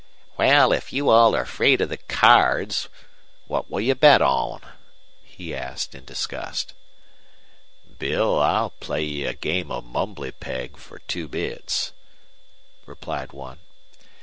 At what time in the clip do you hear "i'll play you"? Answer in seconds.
8.41-9.27